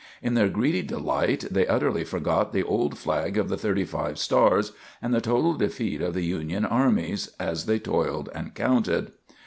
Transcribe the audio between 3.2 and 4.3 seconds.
of the thirty five